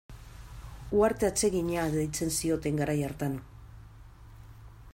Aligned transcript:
Uharte 0.99 1.27
atsegina 1.27 1.83
deitzen 1.97 2.33
zioten 2.37 2.81
garai 2.81 2.97
hartan. 3.09 3.37